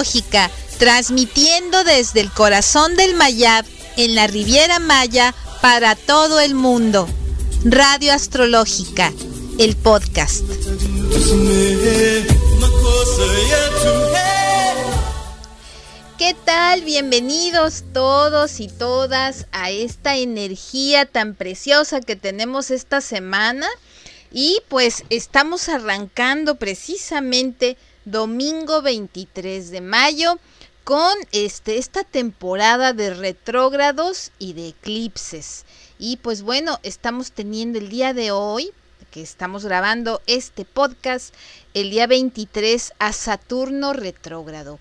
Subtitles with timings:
[0.00, 3.66] Astrológica, transmitiendo desde el corazón del Mayab
[3.98, 7.06] en la Riviera Maya para todo el mundo.
[7.64, 9.12] Radio Astrológica,
[9.58, 10.42] el podcast.
[16.16, 16.80] ¿Qué tal?
[16.80, 23.68] Bienvenidos todos y todas a esta energía tan preciosa que tenemos esta semana.
[24.32, 30.38] Y pues estamos arrancando precisamente domingo 23 de mayo
[30.84, 35.64] con este, esta temporada de retrógrados y de eclipses.
[35.98, 38.72] Y pues bueno, estamos teniendo el día de hoy,
[39.10, 41.34] que estamos grabando este podcast,
[41.74, 44.78] el día 23 a Saturno retrógrado.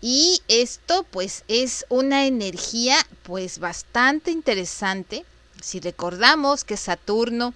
[0.00, 5.24] Y esto pues es una energía pues bastante interesante.
[5.60, 7.54] Si recordamos que Saturno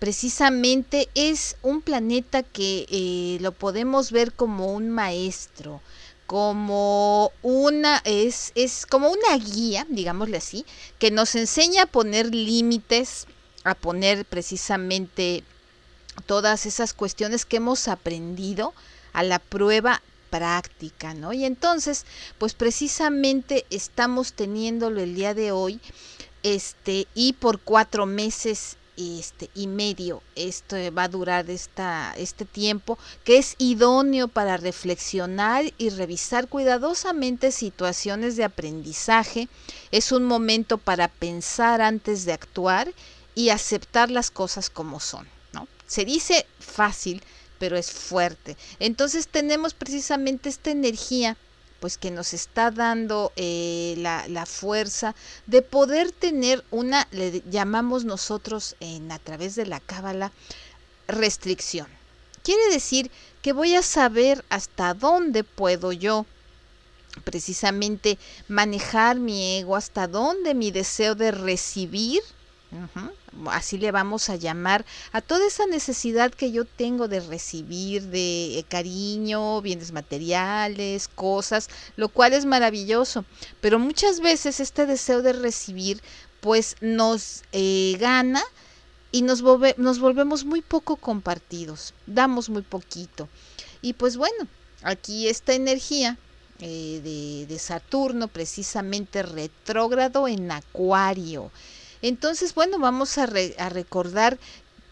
[0.00, 5.80] precisamente es un planeta que eh, lo podemos ver como un maestro,
[6.26, 10.64] como una, es, es como una guía, digámosle así,
[10.98, 13.26] que nos enseña a poner límites,
[13.62, 15.44] a poner precisamente
[16.26, 18.72] todas esas cuestiones que hemos aprendido
[19.12, 21.34] a la prueba práctica, ¿no?
[21.34, 22.06] Y entonces,
[22.38, 25.78] pues precisamente estamos teniéndolo el día de hoy,
[26.42, 30.22] este, y por cuatro meses este, y medio.
[30.34, 37.52] Esto va a durar esta, este tiempo que es idóneo para reflexionar y revisar cuidadosamente
[37.52, 39.48] situaciones de aprendizaje.
[39.90, 42.92] Es un momento para pensar antes de actuar
[43.34, 45.26] y aceptar las cosas como son.
[45.52, 45.66] ¿no?
[45.86, 47.22] Se dice fácil,
[47.58, 48.56] pero es fuerte.
[48.78, 51.36] Entonces tenemos precisamente esta energía
[51.80, 55.14] pues que nos está dando eh, la, fuerza
[55.46, 60.30] de poder tener una, le llamamos nosotros en, a través de la cábala,
[61.08, 61.88] restricción.
[62.42, 63.10] Quiere decir
[63.42, 66.26] que voy a saber hasta dónde puedo yo
[67.24, 72.20] precisamente manejar mi ego, hasta dónde mi deseo de recibir
[73.50, 78.58] así le vamos a llamar a toda esa necesidad que yo tengo de recibir de
[78.58, 83.24] eh, cariño, bienes materiales, cosas, lo cual es maravilloso.
[83.60, 86.02] Pero muchas veces este deseo de recibir
[86.40, 88.42] pues nos eh, gana
[89.12, 93.28] y nos, volvemos muy poco compartidos, damos muy poquito.
[93.82, 94.46] Y pues bueno,
[94.82, 96.16] aquí esta energía
[96.60, 101.50] eh, de, de Saturno precisamente retrógrado en Acuario.
[102.02, 104.38] Entonces, bueno, vamos a, recordar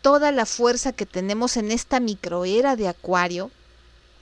[0.03, 3.51] toda la fuerza que tenemos en esta microera de Acuario,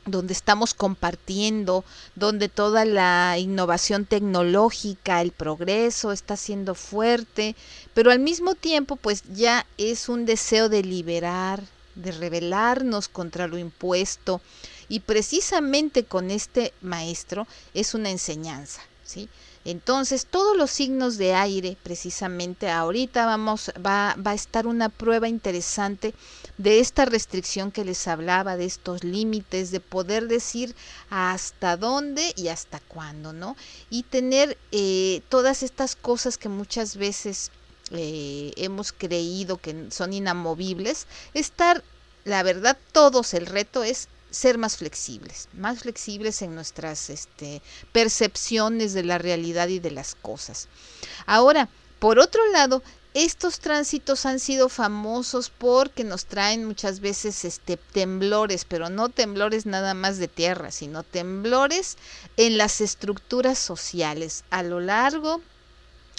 [0.05, 7.57] donde estamos compartiendo, donde toda la innovación tecnológica, el progreso está siendo fuerte,
[7.93, 11.65] pero al mismo tiempo pues ya es un deseo de liberar,
[11.97, 14.41] de rebelarnos contra lo impuesto
[14.89, 19.29] y precisamente con este maestro es una enseñanza, ¿sí?
[19.67, 25.27] Entonces, todos los signos de aire, precisamente ahorita vamos, va, va, a estar una prueba
[25.27, 26.15] interesante
[26.57, 30.77] de esta restricción que les hablaba, de estos límites, de poder decir
[31.11, 33.57] hasta dónde y hasta cuándo, ¿no?
[33.91, 37.51] Y tener eh, todas estas cosas que muchas veces
[37.91, 41.83] eh, hemos creído que son inamovibles, estar,
[42.25, 48.93] la verdad, todos, el reto es ser más flexibles, más flexibles en nuestras este, percepciones
[48.95, 50.69] de la realidad y de las cosas.
[51.27, 52.83] Ahora, por otro lado,
[53.15, 59.65] estos tránsitos han sido famosos porque nos traen muchas veces este temblores, pero no temblores
[59.65, 61.97] nada más de tierra, sino temblores
[62.37, 65.41] en las estructuras sociales a lo largo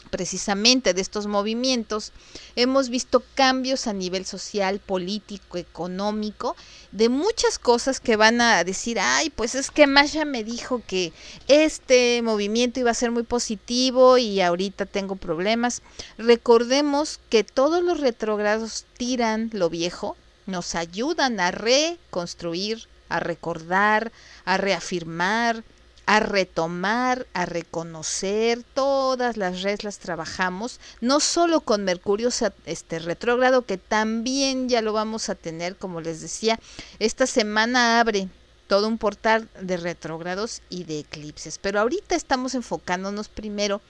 [0.07, 2.11] precisamente de estos movimientos,
[2.55, 6.55] hemos visto cambios a nivel social, político, económico,
[6.91, 11.13] de muchas cosas que van a decir, ay, pues es que Masha me dijo que
[11.47, 15.81] este movimiento iba a ser muy positivo y ahorita tengo problemas.
[16.17, 24.11] Recordemos que todos los retrogrados tiran lo viejo, nos ayudan a reconstruir, a recordar,
[24.45, 25.63] a reafirmar,
[26.07, 32.29] a retomar, a reconocer, todas las redes las trabajamos, no solo con Mercurio
[32.65, 36.59] este retrógrado, que también ya lo vamos a tener, como les decía,
[36.99, 38.29] esta semana abre
[38.67, 43.81] todo un portal de retrógrados y de eclipses, pero ahorita estamos enfocándonos primero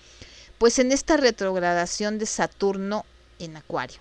[0.58, 3.06] pues en esta retrogradación de Saturno
[3.38, 4.00] en Acuario.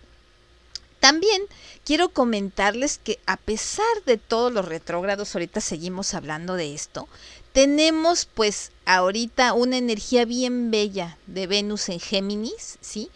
[1.07, 1.43] También
[1.85, 7.07] quiero comentarles que a pesar de todos los retrógrados, ahorita seguimos hablando de esto,
[7.53, 13.09] tenemos pues ahorita una energía bien bella de Venus en Géminis, ¿sí?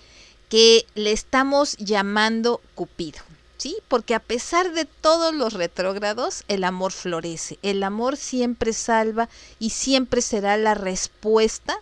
[0.49, 3.19] Que le estamos llamando Cupido.
[3.57, 3.77] ¿sí?
[3.89, 7.59] Porque a pesar de todos los retrógrados, el amor florece.
[7.63, 9.29] El amor siempre salva
[9.59, 11.77] y siempre será la respuesta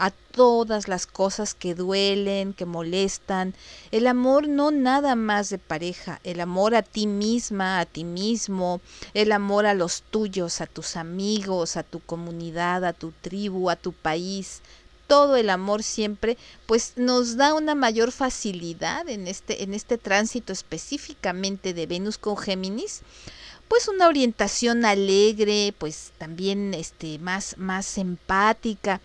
[0.00, 3.54] a todas las cosas que duelen, que molestan.
[3.90, 8.80] El amor no nada más de pareja, el amor a ti misma, a ti mismo,
[9.12, 13.76] el amor a los tuyos, a tus amigos, a tu comunidad, a tu tribu, a
[13.76, 14.62] tu país.
[15.06, 20.52] Todo el amor siempre pues nos da una mayor facilidad en este en este tránsito
[20.52, 23.02] específicamente de Venus con Géminis
[23.70, 29.00] pues una orientación alegre, pues también este más más empática,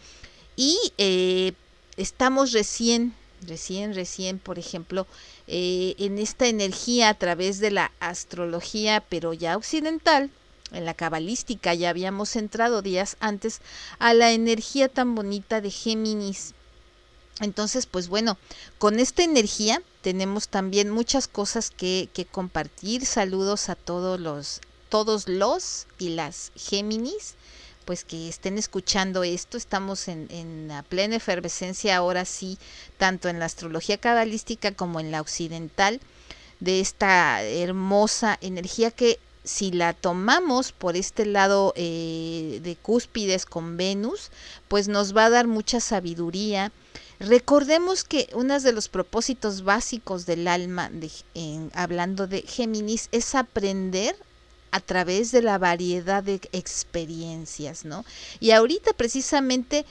[0.56, 1.54] y eh,
[1.98, 5.08] estamos recién, recién, recién, por ejemplo,
[5.48, 10.30] eh, en esta energía a través de la astrología, pero ya occidental,
[10.72, 13.62] en la cabalística, ya habíamos entrado días antes
[14.00, 16.54] a la energía tan bonita de Géminis.
[17.42, 18.38] Entonces, pues bueno,
[18.78, 23.06] con esta energía tenemos también muchas cosas que, que compartir.
[23.06, 27.36] Saludos a todos los, todos los y las Géminis
[27.86, 29.58] pues que estén escuchando esto.
[29.58, 32.58] Estamos en, en la plena efervescencia ahora sí,
[32.98, 36.02] tanto en la astrología cabalística como en la occidental,
[36.60, 43.78] de esta hermosa energía que si la tomamos por este lado eh, de cúspides con
[43.78, 44.32] Venus,
[44.68, 46.72] pues nos va a dar mucha sabiduría.
[47.20, 51.12] Recordemos que uno de los propósitos básicos del alma, de,
[51.74, 54.16] hablando de Géminis, es aprender
[54.72, 58.06] a través de la variedad de experiencias, ¿no?
[58.40, 59.86] Y ahorita precisamente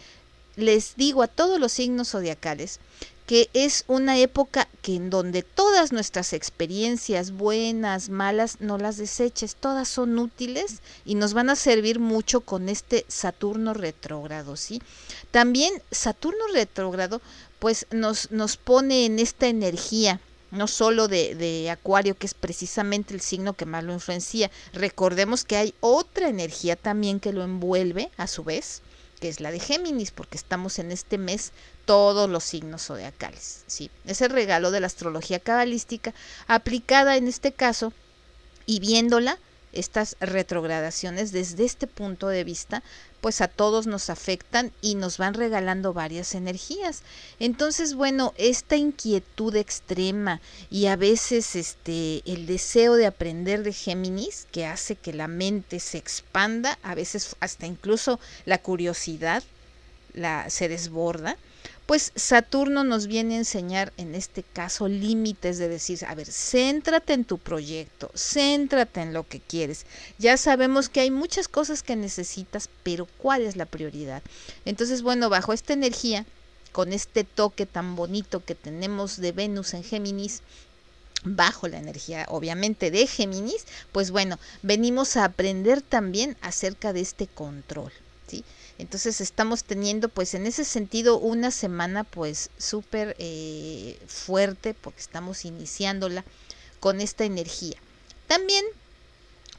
[0.56, 2.80] les digo a todos los signos zodiacales
[3.26, 9.56] que es una época que en donde todas nuestras experiencias buenas, malas, no las deseches,
[9.56, 14.82] todas son útiles y nos van a servir mucho con este Saturno retrógrado, ¿sí?
[15.30, 17.22] También Saturno retrógrado
[17.58, 20.20] pues nos nos pone en esta energía
[20.54, 24.50] no solo de, Acuario, que es precisamente el signo que más lo influencia.
[24.72, 28.82] Recordemos que hay otra energía también que lo envuelve, a su vez,
[29.20, 31.52] que es la de Géminis, porque estamos en este mes
[31.84, 33.64] todos los signos zodiacales.
[33.66, 33.90] ¿sí?
[34.06, 36.14] Es el regalo de la astrología cabalística
[36.46, 37.92] aplicada en este caso
[38.66, 39.38] y viéndola
[39.74, 42.82] estas retrogradaciones desde este punto de vista,
[43.20, 47.02] pues a todos nos afectan y nos van regalando varias energías.
[47.38, 50.40] Entonces, bueno, esta inquietud extrema
[50.70, 55.80] y a veces este el deseo de aprender de Géminis que hace que la mente
[55.80, 59.42] se expanda, a veces hasta incluso la curiosidad
[60.12, 61.36] la se desborda
[61.86, 67.12] pues Saturno nos viene a enseñar en este caso límites de decir, a ver, céntrate
[67.12, 69.84] en tu proyecto, céntrate en lo que quieres.
[70.18, 74.22] Ya sabemos que hay muchas cosas que necesitas, pero ¿cuál es la prioridad?
[74.64, 76.24] Entonces, bueno, bajo esta energía,
[76.72, 80.42] con este toque tan bonito que tenemos de Venus en Géminis,
[81.24, 87.26] bajo la energía obviamente de Géminis, pues bueno, venimos a aprender también acerca de este
[87.26, 87.92] control,
[88.78, 95.44] Entonces estamos teniendo pues en ese sentido una semana pues súper eh, fuerte porque estamos
[95.44, 96.24] iniciándola
[96.80, 97.76] con esta energía.
[98.26, 98.64] También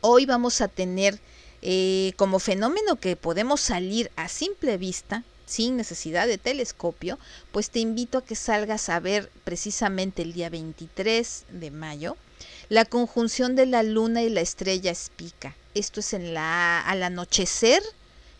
[0.01, 1.19] hoy vamos a tener
[1.61, 7.19] eh, como fenómeno que podemos salir a simple vista, sin necesidad de telescopio,
[7.51, 12.17] pues te invito a que salgas a ver precisamente el día 23 de mayo
[12.69, 15.55] la conjunción de la luna y la estrella espica.
[15.73, 17.81] Esto es en la al anochecer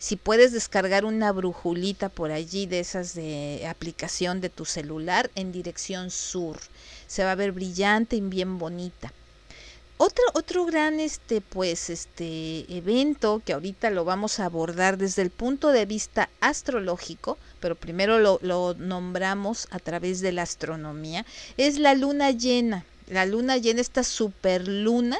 [0.06, 5.50] si puedes descargar una brujulita por allí de esas de aplicación de tu celular en
[5.50, 6.60] dirección sur,
[7.08, 9.12] se va a ver brillante y bien bonita.
[9.96, 15.30] Otro, otro gran este pues este evento que ahorita lo vamos a abordar desde el
[15.30, 21.96] punto de vista astrológico, pero primero lo, nombramos a través de la astronomía, es la
[21.96, 22.84] luna llena.
[23.08, 25.18] La luna llena, esta superluna,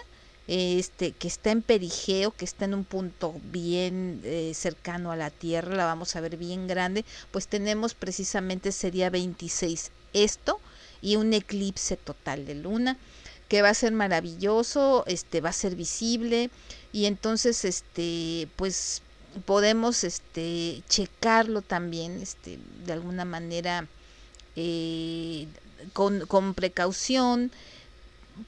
[0.48, 5.30] este, que está en perigeo, que está en un punto bien eh, cercano a la
[5.30, 10.60] Tierra, la vamos a ver bien grande, pues tenemos precisamente sería 26 esto
[11.02, 12.96] y un eclipse total de luna
[13.48, 16.50] que va a ser maravilloso, este va a ser visible
[16.92, 19.02] y entonces este pues
[19.44, 23.86] podemos este checarlo también este de alguna manera
[24.56, 25.46] eh,
[25.92, 27.52] con, con precaución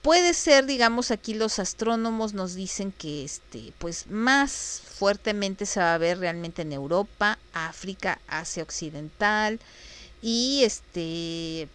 [0.02, 5.95] puede ser, digamos, aquí los astrónomos nos dicen que este, pues más fuertemente se va
[5.95, 9.61] a ver realmente en Europa, África, Asia Occidental
[10.21, 11.68] y este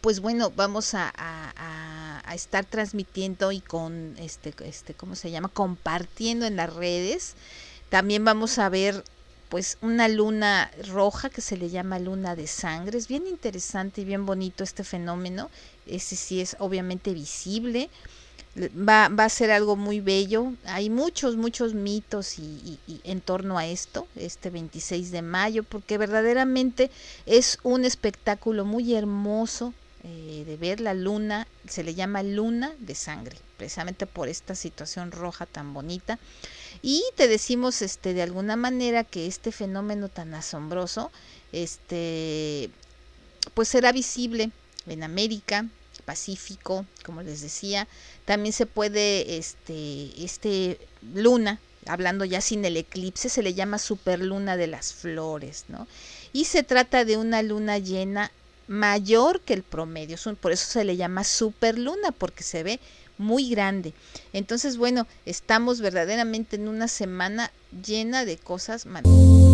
[0.00, 5.48] pues bueno, vamos a, a, estar transmitiendo y con este, este, ¿cómo se llama?
[5.48, 7.34] compartiendo en las redes.
[7.90, 9.04] También vamos a ver
[9.48, 12.98] pues una luna roja que se le llama luna de sangre.
[12.98, 15.48] Es bien interesante y bien bonito este fenómeno.
[15.86, 17.90] Ese sí es obviamente visible.
[18.56, 20.52] Va, va a ser algo muy bello.
[20.64, 26.90] Hay muchos, muchos mitos y, en torno a esto, este 26 de mayo, porque verdaderamente
[27.26, 29.74] es un espectáculo muy hermoso
[30.04, 31.48] eh, de ver la luna.
[31.68, 36.20] Se le llama luna de sangre, precisamente por esta situación roja tan bonita.
[36.80, 41.10] Y te decimos este, de alguna manera que este fenómeno tan asombroso,
[41.50, 42.70] este,
[43.54, 44.52] pues será visible
[44.86, 45.66] en América,
[46.04, 47.88] Pacífico, como les decía.
[48.24, 50.78] También se puede, este, este
[51.14, 55.86] luna, hablando ya sin el eclipse, se le llama superluna de las flores, ¿no?
[56.32, 58.30] Y se trata de una luna llena
[58.66, 62.80] mayor que el promedio, por eso se le llama superluna, porque se ve
[63.18, 63.94] muy grande.
[64.32, 67.50] Entonces, bueno, estamos verdaderamente en una semana
[67.84, 69.44] llena de cosas maravillosas.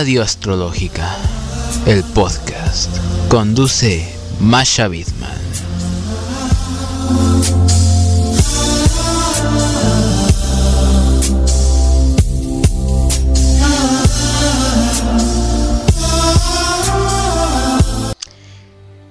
[0.00, 1.16] Radio Astrológica,
[1.84, 2.88] el podcast.
[3.28, 5.36] Conduce Masha Bidman.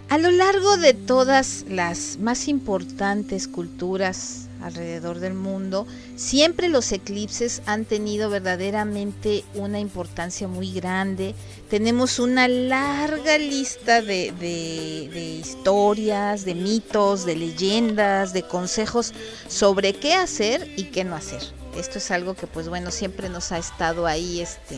[0.07, 7.61] A lo largo de todas las más importantes culturas alrededor del mundo, siempre los eclipses
[7.65, 11.35] han tenido verdaderamente una importancia muy grande.
[11.69, 19.13] Tenemos una larga lista de, de, historias, de mitos, de leyendas, de consejos
[19.47, 21.41] sobre qué hacer y qué no hacer.
[21.77, 24.77] Esto es algo que pues bueno, siempre nos ha estado ahí este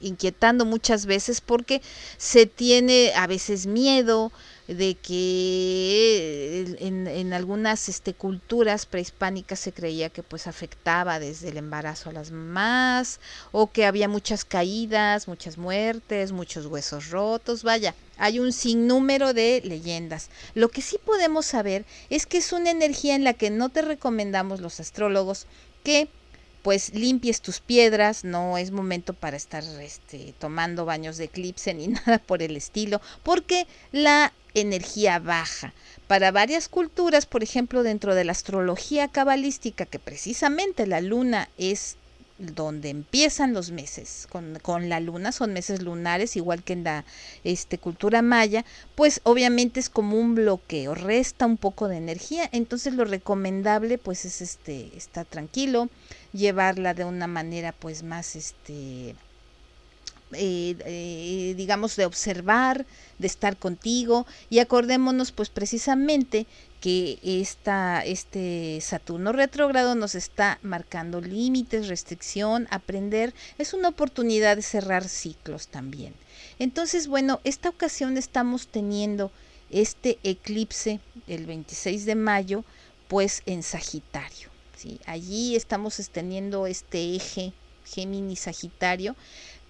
[0.00, 1.80] inquietando muchas veces porque
[2.18, 4.32] se tiene a veces miedo,
[4.66, 12.10] de que en, algunas este, culturas prehispánicas se creía que pues afectaba desde el embarazo
[12.10, 13.20] a las mamás
[13.52, 19.60] o que había muchas caídas, muchas muertes, muchos huesos rotos, vaya, hay un sinnúmero de
[19.64, 20.30] leyendas.
[20.54, 23.82] Lo que sí podemos saber es que es una energía en la que no te
[23.82, 25.46] recomendamos los astrólogos
[25.82, 26.08] que
[26.62, 31.88] pues limpies tus piedras, no es momento para estar este, tomando baños de eclipse ni
[31.88, 35.74] nada por el estilo, porque la energía baja.
[36.06, 41.96] Para varias culturas, por ejemplo, dentro de la astrología cabalística, que precisamente la luna es
[42.38, 47.04] donde empiezan los meses con, con, la luna, son meses lunares, igual que en la
[47.44, 48.64] este, cultura maya,
[48.96, 54.24] pues obviamente es como un bloqueo, resta un poco de energía, entonces lo recomendable pues
[54.24, 55.88] es este, estar tranquilo,
[56.32, 59.14] llevarla de una manera pues más este,
[60.36, 62.86] eh, eh, digamos, de observar,
[63.18, 64.26] de estar contigo.
[64.50, 66.46] Y acordémonos, pues precisamente
[66.80, 73.32] que esta, este Saturno retrógrado nos está marcando límites, restricción, aprender.
[73.58, 76.14] Es una oportunidad de cerrar ciclos también.
[76.58, 79.30] Entonces, bueno, esta ocasión estamos teniendo
[79.70, 82.64] este eclipse el 26 de mayo,
[83.08, 84.50] pues en Sagitario.
[84.76, 85.00] ¿sí?
[85.06, 87.52] Allí estamos teniendo este eje
[87.84, 89.14] Géminis-Sagitario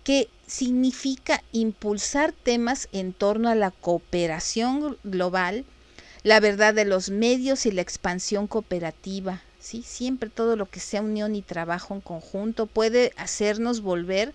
[0.04, 5.64] que significa impulsar temas en torno a la cooperación global,
[6.23, 9.42] la verdad de los medios y la expansión cooperativa.
[9.58, 9.82] ¿sí?
[9.82, 14.32] Siempre todo lo que sea unión y trabajo en conjunto puede hacernos volver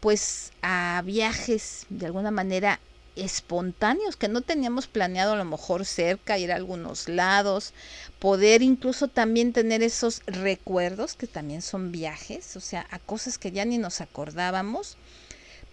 [0.00, 2.78] pues a viajes de alguna manera
[3.16, 7.72] espontáneos que no teníamos planeado a lo mejor cerca, ir a algunos lados,
[8.18, 13.52] poder incluso también tener esos recuerdos que también son viajes, o sea, a cosas que
[13.52, 14.96] ya ni nos acordábamos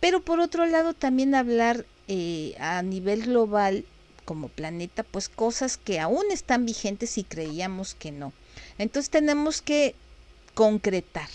[0.04, 3.86] pero por otro lado también hablar eh, a nivel global
[4.26, 8.34] como planeta, pues cosas que aún están vigentes y creíamos que no.
[8.78, 9.96] Entonces tenemos que
[10.56, 11.30] concretar.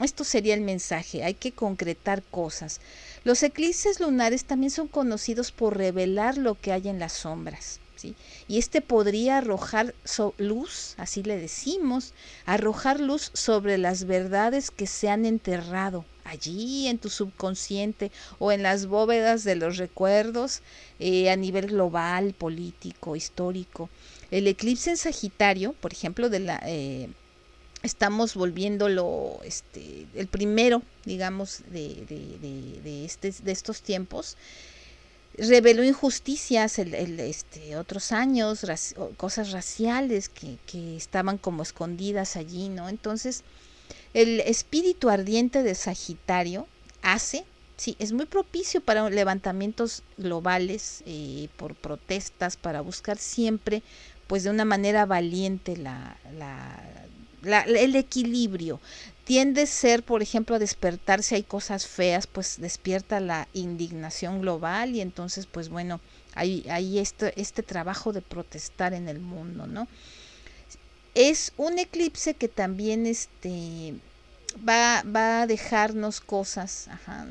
[0.00, 2.80] Esto sería el mensaje, hay que concretar cosas.
[3.22, 7.78] Los eclipses lunares también son conocidos por revelar lo que hay en las sombras.
[7.94, 8.16] ¿sí?
[8.48, 9.94] Y este podría arrojar
[10.38, 12.12] luz, así le decimos,
[12.44, 18.62] arrojar luz sobre las verdades que se han enterrado allí en tu subconsciente o en
[18.62, 20.62] las bóvedas de los recuerdos
[20.98, 23.90] eh, a nivel global, político, histórico.
[24.30, 27.10] El eclipse en Sagitario, por ejemplo, de la, eh,
[27.84, 34.36] estamos volviéndolo este, el primero, digamos, de, de, de, este, de estos tiempos
[35.36, 38.64] reveló injusticias el, este, otros años,
[39.16, 42.88] cosas raciales que, que, estaban como escondidas allí, ¿no?
[42.88, 43.42] Entonces,
[44.14, 46.68] el espíritu ardiente de Sagitario
[47.02, 47.44] hace
[47.76, 53.82] Sí, es muy propicio para levantamientos globales, eh, por protestas, para buscar siempre,
[54.28, 56.80] pues de una manera valiente, la, la,
[57.44, 58.80] el equilibrio.
[59.24, 64.94] Tiende a ser, por ejemplo, a despertarse, hay cosas feas, pues despierta la indignación global
[64.94, 66.00] y entonces, pues bueno,
[66.34, 69.88] hay, hay este, este trabajo de protestar en el mundo, ¿no?
[71.14, 73.94] Es un eclipse que también este,
[74.68, 76.88] va, va a dejarnos cosas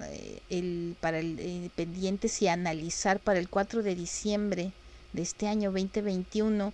[0.09, 4.71] eh, el, para el eh, pendientes y analizar para el 4 de diciembre
[5.11, 6.73] de este año 2021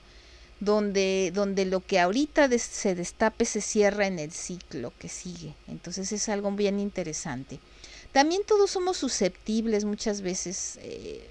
[0.60, 5.56] donde, donde lo que ahorita se destape se cierra en el ciclo que sigue.
[5.68, 7.60] Entonces es algo bien interesante.
[8.12, 10.80] También todos somos susceptibles muchas veces.
[10.82, 11.30] Eh,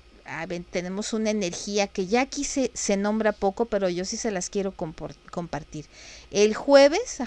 [0.70, 4.72] tenemos una energía que ya aquí se, nombra poco, pero yo sí se las quiero
[4.72, 5.86] compartir.
[6.30, 7.18] El jueves,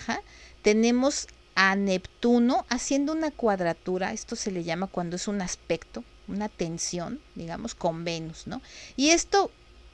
[0.62, 6.48] tenemos a Neptuno haciendo una cuadratura, esto se le llama cuando es un aspecto, una
[6.48, 8.62] tensión, digamos, con Venus, ¿no?
[8.96, 9.52] Y esto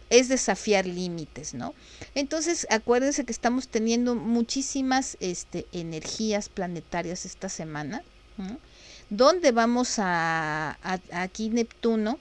[0.10, 1.74] es desafiar límites, ¿no?
[2.16, 8.04] Entonces, acuérdense que estamos teniendo muchísimas este, energías planetarias esta semana,
[9.10, 10.78] donde vamos a,
[11.12, 12.20] aquí Neptuno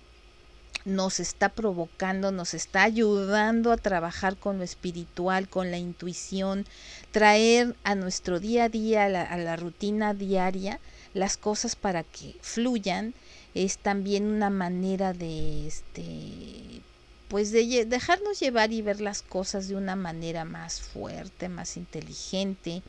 [0.85, 6.65] nos está provocando, nos está ayudando a trabajar con lo espiritual, con la intuición,
[7.11, 10.79] traer a nuestro día a día, a la, a la rutina diaria,
[11.13, 13.15] las cosas para que fluyan.
[13.55, 16.83] Es también una manera de, este,
[17.29, 22.83] pues de dejarnos llevar y ver las cosas de una manera más fuerte, más inteligente,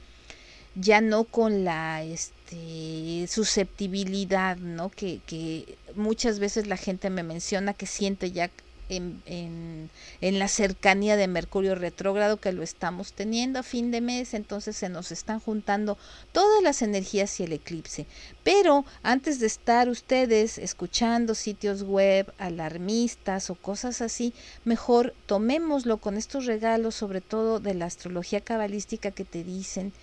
[0.75, 4.89] ya no con la este, susceptibilidad, ¿no?
[4.89, 8.51] Que, que muchas veces la gente me menciona que siente ya
[8.89, 9.89] en,
[10.21, 14.77] en, la cercanía de Mercurio retrógrado que lo estamos teniendo a fin de mes, entonces
[14.77, 15.97] se nos están juntando
[16.31, 18.05] todas las energías y el eclipse.
[18.43, 24.33] Pero antes de estar ustedes escuchando sitios web alarmistas o cosas así,
[24.65, 29.93] mejor tomémoslo con estos regalos, sobre todo de la astrología cabalística que te dicen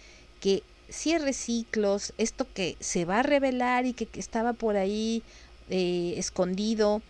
[0.40, 5.22] que cierre ciclos, esto que se va a revelar y que, estaba por ahí
[5.70, 7.02] eh, escondido,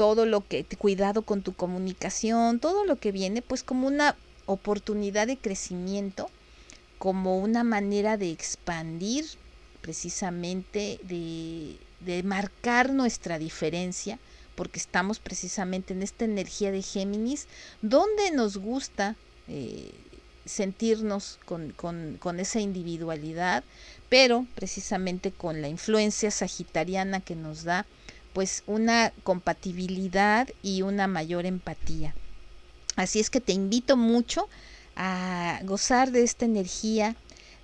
[0.00, 5.26] todo lo que, cuidado con tu comunicación, todo lo que viene, pues como una oportunidad
[5.26, 6.30] de crecimiento,
[6.96, 9.26] como una manera de expandir
[9.82, 14.18] precisamente, de, de marcar nuestra diferencia,
[14.54, 17.46] porque estamos precisamente en esta energía de Géminis,
[17.82, 19.16] donde nos gusta
[19.48, 19.90] eh,
[20.46, 23.64] sentirnos con, con, con, esa individualidad,
[24.08, 27.84] pero precisamente con la influencia sagitariana que nos da
[28.32, 32.14] pues una compatibilidad y una mayor empatía.
[32.96, 34.48] Así es que te invito mucho
[34.96, 37.16] a gozar de esta energía.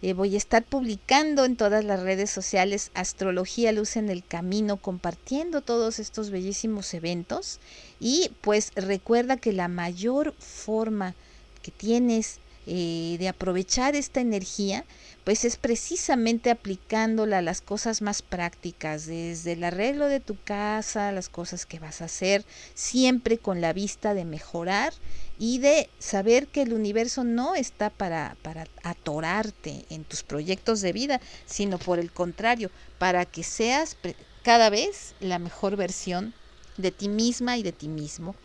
[0.03, 4.77] Eh, voy a estar publicando en todas las redes sociales Astrología Luz en el Camino,
[4.77, 7.61] compartiendo todos estos bellísimos eventos.
[8.01, 11.15] Y pues recuerda que la mayor forma
[11.63, 14.85] que tienes eh, de aprovechar esta energía
[15.27, 21.11] pues es precisamente aplicándola a las cosas más prácticas, desde el arreglo de tu casa,
[21.11, 24.93] las cosas que vas a hacer, siempre con la vista de mejorar
[25.37, 30.93] y de saber que el universo no está para, para atorarte en tus proyectos de
[30.93, 33.97] vida, sino por el contrario, para que seas
[34.45, 36.35] cada vez la mejor versión
[36.77, 38.37] de ti misma y de ti mismo.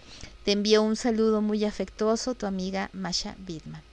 [0.46, 3.91] Te envío un saludo muy afectuoso, tu amiga Masha Bidman.